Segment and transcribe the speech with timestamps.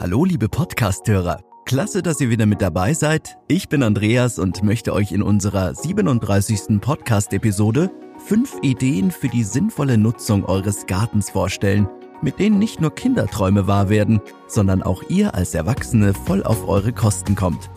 [0.00, 3.36] Hallo liebe Podcasthörer, klasse, dass ihr wieder mit dabei seid.
[3.48, 6.80] Ich bin Andreas und möchte euch in unserer 37.
[6.80, 7.90] Podcast-Episode
[8.24, 11.88] fünf Ideen für die sinnvolle Nutzung eures Gartens vorstellen,
[12.22, 16.92] mit denen nicht nur Kinderträume wahr werden, sondern auch ihr als Erwachsene voll auf eure
[16.92, 17.68] Kosten kommt.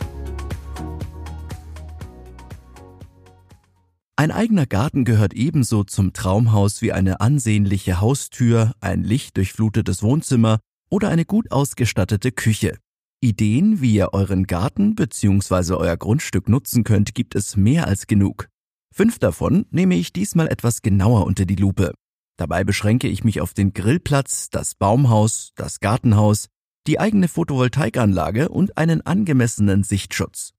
[4.14, 10.60] Ein eigener Garten gehört ebenso zum Traumhaus wie eine ansehnliche Haustür, ein lichtdurchflutetes Wohnzimmer
[10.92, 12.76] oder eine gut ausgestattete Küche.
[13.22, 15.74] Ideen, wie ihr euren Garten bzw.
[15.74, 18.48] euer Grundstück nutzen könnt, gibt es mehr als genug.
[18.94, 21.94] Fünf davon nehme ich diesmal etwas genauer unter die Lupe.
[22.36, 26.48] Dabei beschränke ich mich auf den Grillplatz, das Baumhaus, das Gartenhaus,
[26.86, 30.52] die eigene Photovoltaikanlage und einen angemessenen Sichtschutz.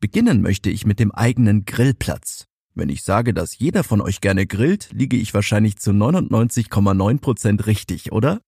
[0.00, 2.46] Beginnen möchte ich mit dem eigenen Grillplatz.
[2.74, 7.66] Wenn ich sage, dass jeder von euch gerne grillt, liege ich wahrscheinlich zu 99,9 Prozent
[7.66, 8.40] richtig, oder?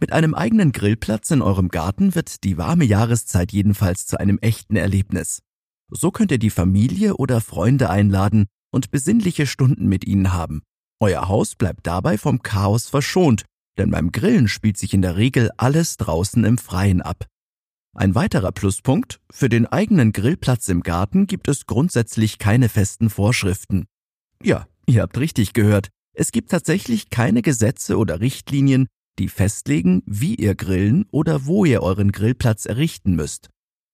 [0.00, 4.76] Mit einem eigenen Grillplatz in eurem Garten wird die warme Jahreszeit jedenfalls zu einem echten
[4.76, 5.40] Erlebnis.
[5.88, 10.62] So könnt ihr die Familie oder Freunde einladen und besinnliche Stunden mit ihnen haben.
[11.00, 13.44] Euer Haus bleibt dabei vom Chaos verschont,
[13.78, 17.26] denn beim Grillen spielt sich in der Regel alles draußen im Freien ab.
[17.94, 23.86] Ein weiterer Pluspunkt, für den eigenen Grillplatz im Garten gibt es grundsätzlich keine festen Vorschriften.
[24.42, 30.34] Ja, ihr habt richtig gehört, es gibt tatsächlich keine Gesetze oder Richtlinien, die festlegen, wie
[30.34, 33.50] ihr grillen oder wo ihr euren Grillplatz errichten müsst.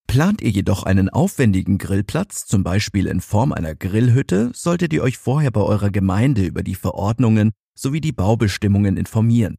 [0.06, 5.18] Plant ihr jedoch einen aufwendigen Grillplatz, zum Beispiel in Form einer Grillhütte, solltet ihr euch
[5.18, 9.56] vorher bei eurer Gemeinde über die Verordnungen sowie die Baubestimmungen informieren.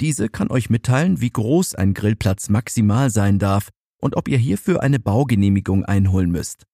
[0.00, 4.82] Diese kann euch mitteilen, wie groß ein Grillplatz maximal sein darf und ob ihr hierfür
[4.82, 6.64] eine Baugenehmigung einholen müsst.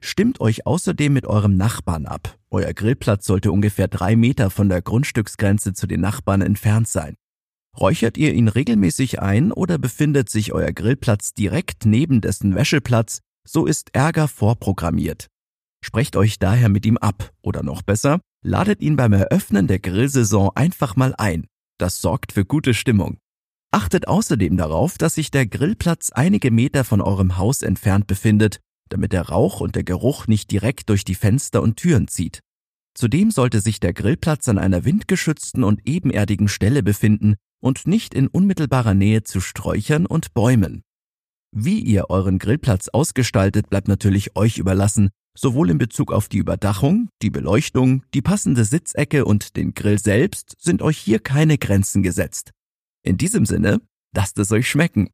[0.00, 2.38] Stimmt euch außerdem mit eurem Nachbarn ab.
[2.50, 7.14] Euer Grillplatz sollte ungefähr drei Meter von der Grundstücksgrenze zu den Nachbarn entfernt sein.
[7.78, 13.66] Räuchert ihr ihn regelmäßig ein oder befindet sich euer Grillplatz direkt neben dessen Wäscheplatz, so
[13.66, 15.28] ist Ärger vorprogrammiert.
[15.84, 20.50] Sprecht euch daher mit ihm ab oder noch besser, ladet ihn beim Eröffnen der Grillsaison
[20.54, 21.46] einfach mal ein.
[21.78, 23.18] Das sorgt für gute Stimmung.
[23.72, 28.60] Achtet außerdem darauf, dass sich der Grillplatz einige Meter von eurem Haus entfernt befindet,
[28.90, 32.40] damit der Rauch und der Geruch nicht direkt durch die Fenster und Türen zieht.
[32.94, 38.28] Zudem sollte sich der Grillplatz an einer windgeschützten und ebenerdigen Stelle befinden, und nicht in
[38.28, 40.82] unmittelbarer Nähe zu Sträuchern und Bäumen.
[41.54, 47.08] Wie ihr euren Grillplatz ausgestaltet, bleibt natürlich euch überlassen, sowohl in Bezug auf die Überdachung,
[47.22, 52.50] die Beleuchtung, die passende Sitzecke und den Grill selbst sind euch hier keine Grenzen gesetzt.
[53.02, 53.80] In diesem Sinne,
[54.14, 55.10] lasst es euch schmecken.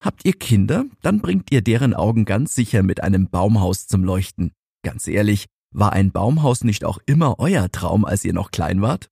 [0.00, 4.52] Habt ihr Kinder, dann bringt ihr deren Augen ganz sicher mit einem Baumhaus zum Leuchten.
[4.82, 9.08] Ganz ehrlich, war ein Baumhaus nicht auch immer euer Traum, als ihr noch klein wart?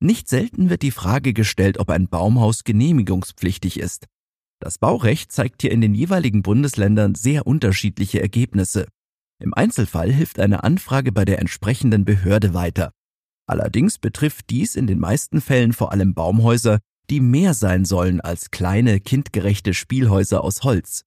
[0.00, 4.06] Nicht selten wird die Frage gestellt, ob ein Baumhaus genehmigungspflichtig ist.
[4.60, 8.86] Das Baurecht zeigt hier in den jeweiligen Bundesländern sehr unterschiedliche Ergebnisse.
[9.38, 12.92] Im Einzelfall hilft eine Anfrage bei der entsprechenden Behörde weiter.
[13.46, 16.78] Allerdings betrifft dies in den meisten Fällen vor allem Baumhäuser,
[17.10, 21.02] die mehr sein sollen als kleine, kindgerechte Spielhäuser aus Holz.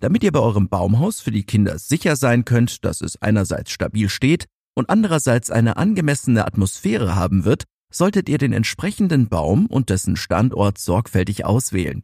[0.00, 4.08] Damit ihr bei eurem Baumhaus für die Kinder sicher sein könnt, dass es einerseits stabil
[4.08, 10.16] steht und andererseits eine angemessene Atmosphäre haben wird, solltet ihr den entsprechenden Baum und dessen
[10.16, 12.02] Standort sorgfältig auswählen.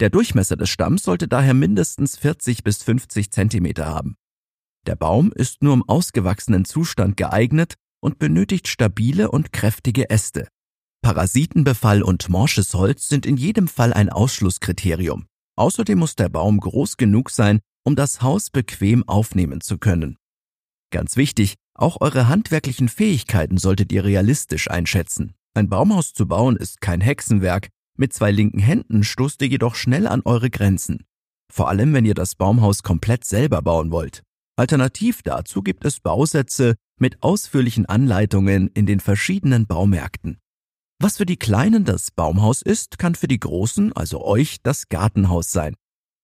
[0.00, 4.16] Der Durchmesser des Stamms sollte daher mindestens 40 bis 50 Zentimeter haben.
[4.86, 10.48] Der Baum ist nur im ausgewachsenen Zustand geeignet und benötigt stabile und kräftige Äste.
[11.02, 15.26] Parasitenbefall und morsches Holz sind in jedem Fall ein Ausschlusskriterium.
[15.56, 20.16] Außerdem muss der Baum groß genug sein, um das Haus bequem aufnehmen zu können.
[20.90, 25.34] Ganz wichtig, auch eure handwerklichen Fähigkeiten solltet ihr realistisch einschätzen.
[25.54, 30.06] Ein Baumhaus zu bauen ist kein Hexenwerk, mit zwei linken Händen stoßt ihr jedoch schnell
[30.06, 31.04] an eure Grenzen.
[31.52, 34.22] Vor allem, wenn ihr das Baumhaus komplett selber bauen wollt.
[34.56, 40.38] Alternativ dazu gibt es Bausätze mit ausführlichen Anleitungen in den verschiedenen Baumärkten.
[40.98, 45.50] Was für die Kleinen das Baumhaus ist, kann für die Großen, also euch, das Gartenhaus
[45.50, 45.74] sein.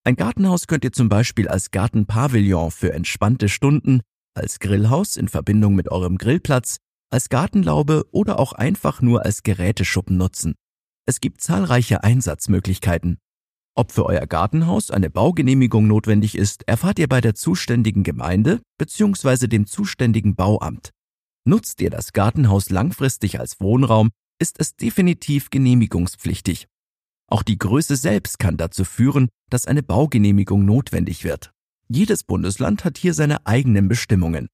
[0.03, 4.01] Ein Gartenhaus könnt ihr zum Beispiel als Gartenpavillon für entspannte Stunden
[4.37, 6.77] als Grillhaus in Verbindung mit eurem Grillplatz,
[7.09, 10.55] als Gartenlaube oder auch einfach nur als Geräteschuppen nutzen.
[11.05, 13.17] Es gibt zahlreiche Einsatzmöglichkeiten.
[13.75, 19.47] Ob für euer Gartenhaus eine Baugenehmigung notwendig ist, erfahrt ihr bei der zuständigen Gemeinde bzw.
[19.47, 20.91] dem zuständigen Bauamt.
[21.45, 26.67] Nutzt ihr das Gartenhaus langfristig als Wohnraum, ist es definitiv genehmigungspflichtig.
[27.29, 31.51] Auch die Größe selbst kann dazu führen, dass eine Baugenehmigung notwendig wird.
[31.89, 34.49] Jedes Bundesland hat hier seine eigenen Bestimmungen.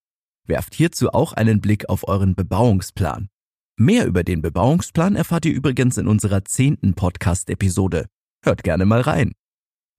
[0.46, 3.30] Werft hierzu auch einen Blick auf euren Bebauungsplan.
[3.76, 8.06] Mehr über den Bebauungsplan erfahrt ihr übrigens in unserer zehnten Podcast-Episode.
[8.44, 9.32] Hört gerne mal rein.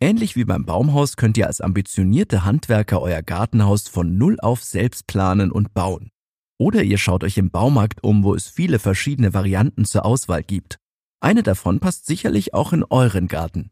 [0.01, 5.09] Ähnlich wie beim Baumhaus könnt ihr als ambitionierte Handwerker euer Gartenhaus von Null auf selbst
[5.09, 6.11] planen und bauen.
[6.59, 10.79] Oder ihr schaut euch im Baumarkt um, wo es viele verschiedene Varianten zur Auswahl gibt.
[11.21, 13.71] Eine davon passt sicherlich auch in euren Garten.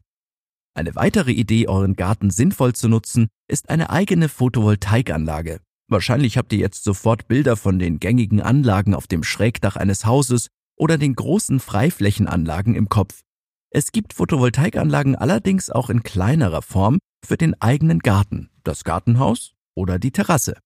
[0.75, 5.59] Eine weitere Idee, euren Garten sinnvoll zu nutzen, ist eine eigene Photovoltaikanlage.
[5.87, 10.47] Wahrscheinlich habt ihr jetzt sofort Bilder von den gängigen Anlagen auf dem Schrägdach eines Hauses
[10.75, 13.21] oder den großen Freiflächenanlagen im Kopf.
[13.69, 19.99] Es gibt Photovoltaikanlagen allerdings auch in kleinerer Form für den eigenen Garten, das Gartenhaus oder
[19.99, 20.57] die Terrasse.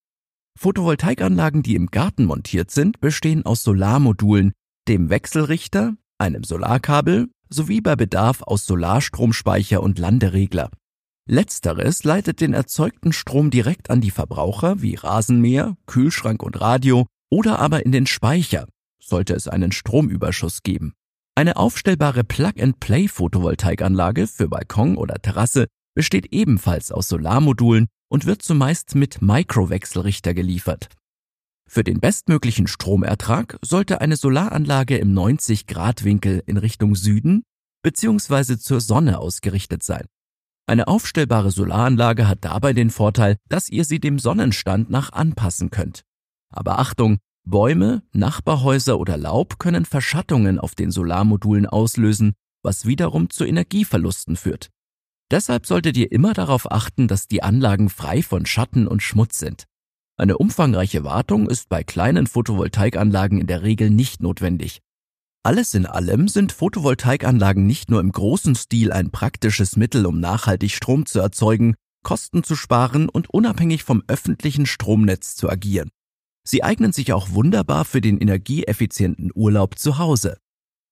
[0.57, 4.53] Photovoltaikanlagen, die im Garten montiert sind, bestehen aus Solarmodulen,
[4.87, 10.69] dem Wechselrichter, einem Solarkabel sowie bei Bedarf aus Solarstromspeicher und Landeregler.
[11.29, 17.59] Letzteres leitet den erzeugten Strom direkt an die Verbraucher wie Rasenmäher, Kühlschrank und Radio oder
[17.59, 18.65] aber in den Speicher,
[19.01, 20.93] sollte es einen Stromüberschuss geben.
[21.35, 29.21] Eine aufstellbare Plug-and-Play-Photovoltaikanlage für Balkon oder Terrasse besteht ebenfalls aus Solarmodulen und wird zumeist mit
[29.21, 30.87] Mikrowechselrichter geliefert.
[31.67, 37.43] Für den bestmöglichen Stromertrag sollte eine Solaranlage im 90-Grad-Winkel in Richtung Süden
[37.83, 38.57] bzw.
[38.57, 40.05] zur Sonne ausgerichtet sein.
[40.65, 46.03] Eine aufstellbare Solaranlage hat dabei den Vorteil, dass ihr sie dem Sonnenstand nach anpassen könnt.
[46.49, 53.45] Aber Achtung, Bäume, Nachbarhäuser oder Laub können Verschattungen auf den Solarmodulen auslösen, was wiederum zu
[53.45, 54.69] Energieverlusten führt.
[55.31, 59.65] Deshalb solltet ihr immer darauf achten, dass die Anlagen frei von Schatten und Schmutz sind.
[60.19, 64.81] Eine umfangreiche Wartung ist bei kleinen Photovoltaikanlagen in der Regel nicht notwendig.
[65.43, 70.71] Alles in allem sind Photovoltaikanlagen nicht nur im großen Stil ein praktisches Mittel, um nachhaltig
[70.71, 75.89] Strom zu erzeugen, Kosten zu sparen und unabhängig vom öffentlichen Stromnetz zu agieren.
[76.43, 80.37] Sie eignen sich auch wunderbar für den energieeffizienten Urlaub zu Hause.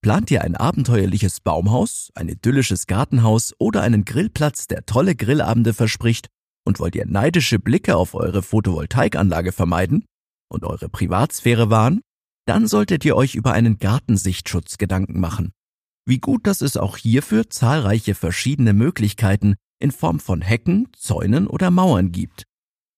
[0.04, 6.28] Plant ihr ein abenteuerliches Baumhaus, ein idyllisches Gartenhaus oder einen Grillplatz, der tolle Grillabende verspricht,
[6.66, 10.06] und wollt ihr neidische Blicke auf eure Photovoltaikanlage vermeiden
[10.50, 12.02] und eure Privatsphäre wahren,
[12.46, 15.52] dann solltet ihr euch über einen Gartensichtschutz Gedanken machen.
[16.08, 21.72] Wie gut, dass es auch hierfür zahlreiche verschiedene Möglichkeiten in Form von Hecken, Zäunen oder
[21.72, 22.44] Mauern gibt.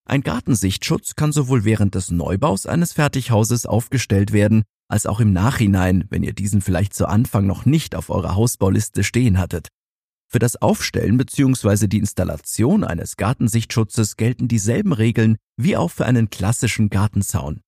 [0.05, 6.05] Ein Gartensichtschutz kann sowohl während des Neubaus eines Fertighauses aufgestellt werden, als auch im Nachhinein,
[6.09, 9.67] wenn ihr diesen vielleicht zu Anfang noch nicht auf eurer Hausbauliste stehen hattet.
[10.29, 11.87] Für das Aufstellen bzw.
[11.87, 17.61] die Installation eines Gartensichtschutzes gelten dieselben Regeln wie auch für einen klassischen Gartenzaun.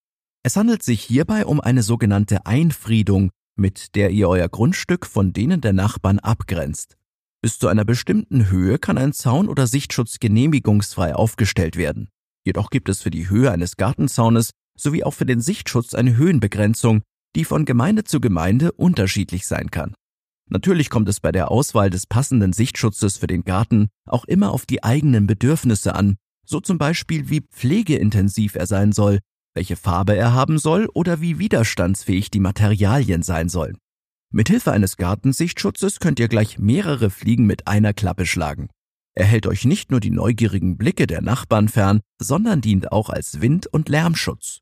[0.44, 5.62] Es handelt sich hierbei um eine sogenannte Einfriedung, mit der ihr euer Grundstück von denen
[5.62, 6.98] der Nachbarn abgrenzt.
[7.42, 12.10] Bis zu einer bestimmten Höhe kann ein Zaun oder Sichtschutz genehmigungsfrei aufgestellt werden.
[12.46, 17.02] Jedoch gibt es für die Höhe eines Gartenzaunes sowie auch für den Sichtschutz eine Höhenbegrenzung,
[17.36, 19.94] die von Gemeinde zu Gemeinde unterschiedlich sein kann.
[20.50, 24.66] Natürlich kommt es bei der Auswahl des passenden Sichtschutzes für den Garten auch immer auf
[24.66, 29.20] die eigenen Bedürfnisse an, so zum Beispiel wie pflegeintensiv er sein soll,
[29.54, 33.78] welche Farbe er haben soll oder wie widerstandsfähig die Materialien sein sollen.
[34.32, 38.70] Mithilfe eines Gartensichtschutzes könnt ihr gleich mehrere Fliegen mit einer Klappe schlagen.
[39.16, 43.42] Er hält euch nicht nur die neugierigen Blicke der Nachbarn fern, sondern dient auch als
[43.42, 44.60] Wind- und Lärmschutz.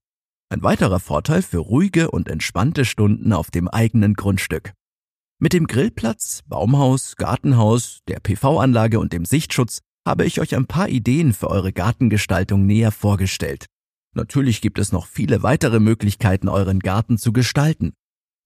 [0.50, 4.74] Ein weiterer Vorteil für ruhige und entspannte Stunden auf dem eigenen Grundstück.
[5.40, 10.90] Mit dem Grillplatz, Baumhaus, Gartenhaus, der PV-Anlage und dem Sichtschutz habe ich euch ein paar
[10.90, 13.68] Ideen für eure Gartengestaltung näher vorgestellt.
[14.16, 17.94] Natürlich gibt es noch viele weitere Möglichkeiten, euren Garten zu gestalten.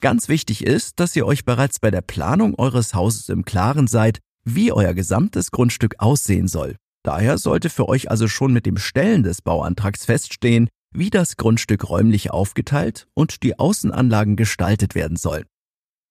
[0.01, 4.20] Ganz wichtig ist, dass ihr euch bereits bei der Planung eures Hauses im Klaren seid,
[4.44, 6.75] wie euer gesamtes Grundstück aussehen soll.
[7.04, 11.88] Daher sollte für euch also schon mit dem Stellen des Bauantrags feststehen, wie das Grundstück
[11.88, 15.46] räumlich aufgeteilt und die Außenanlagen gestaltet werden sollen.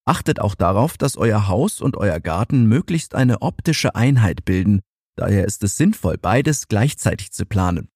[0.06, 4.80] Achtet auch darauf, dass euer Haus und euer Garten möglichst eine optische Einheit bilden,
[5.16, 7.88] daher ist es sinnvoll, beides gleichzeitig zu planen.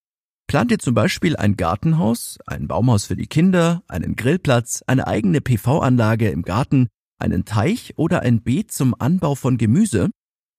[0.47, 5.41] Plant ihr zum Beispiel ein Gartenhaus, ein Baumhaus für die Kinder, einen Grillplatz, eine eigene
[5.41, 10.11] PV-Anlage im Garten, einen Teich oder ein Beet zum Anbau von Gemüse,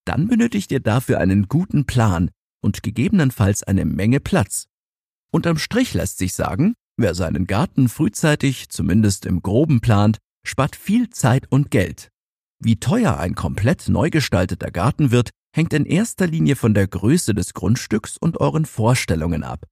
[0.06, 4.68] dann benötigt ihr dafür einen guten Plan und gegebenenfalls eine Menge Platz.
[5.32, 11.10] Unterm Strich lässt sich sagen, wer seinen Garten frühzeitig, zumindest im groben plant, spart viel
[11.10, 12.10] Zeit und Geld.
[12.60, 17.34] Wie teuer ein komplett neu gestalteter Garten wird, hängt in erster Linie von der Größe
[17.34, 19.66] des Grundstücks und euren Vorstellungen ab.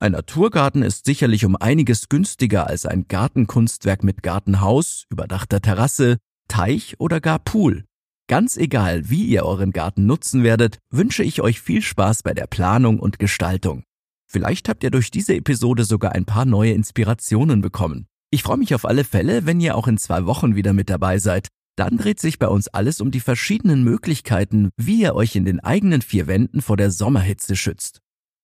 [0.00, 6.96] Ein Naturgarten ist sicherlich um einiges günstiger als ein Gartenkunstwerk mit Gartenhaus, überdachter Terrasse, Teich
[6.98, 7.84] oder gar Pool.
[8.26, 12.46] Ganz egal, wie ihr euren Garten nutzen werdet, wünsche ich euch viel Spaß bei der
[12.46, 13.84] Planung und Gestaltung.
[14.26, 18.06] Vielleicht habt ihr durch diese Episode sogar ein paar neue Inspirationen bekommen.
[18.34, 21.18] Ich freue mich auf alle Fälle, wenn ihr auch in zwei Wochen wieder mit dabei
[21.18, 21.46] seid.
[21.76, 25.60] Dann dreht sich bei uns alles um die verschiedenen Möglichkeiten, wie ihr euch in den
[25.60, 28.00] eigenen vier Wänden vor der Sommerhitze schützt.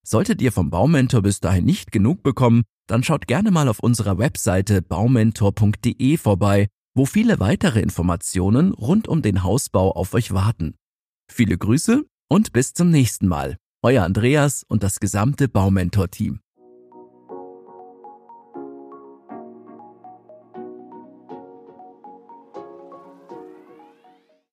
[0.06, 4.16] Solltet ihr vom Baumentor bis dahin nicht genug bekommen, dann schaut gerne mal auf unserer
[4.16, 10.76] Webseite baumentor.de vorbei, wo viele weitere Informationen rund um den Hausbau auf euch warten.
[11.28, 13.56] Viele Grüße und bis zum nächsten Mal.
[13.82, 16.38] Euer Andreas und das gesamte Baumentor-Team.